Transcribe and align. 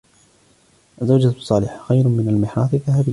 الزوجة 1.01 1.27
الصالحة 1.27 1.83
خير 1.85 2.07
من 2.07 2.27
المِحراث 2.29 2.73
الذهبي. 2.73 3.09